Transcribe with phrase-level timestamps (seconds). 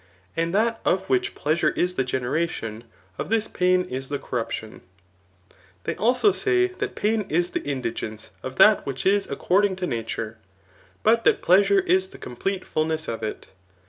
[0.35, 2.85] And that of which pleasure is the generation,
[3.19, 4.81] of this pain is the corruption*
[5.83, 10.39] They also say, that pain is the indigence of that which is according to nature;
[11.03, 13.49] but that pleasure is the complete fulness of it.